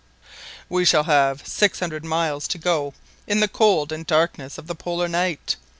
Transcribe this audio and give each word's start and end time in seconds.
"We 0.67 0.83
shall 0.83 1.03
have 1.03 1.45
six 1.45 1.79
hundred 1.79 2.03
miles 2.03 2.47
to 2.47 2.57
go 2.57 2.95
in 3.27 3.39
the 3.39 3.47
cold 3.47 3.91
and 3.91 4.03
darkness 4.03 4.57
of 4.57 4.65
the 4.65 4.73
Polar 4.73 5.07
night. 5.07 5.55